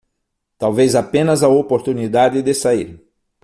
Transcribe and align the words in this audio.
Talvez 0.57 0.95
apenas 0.95 1.43
a 1.43 1.47
oportunidade 1.47 2.41
de 2.41 2.55
sair 2.55 2.99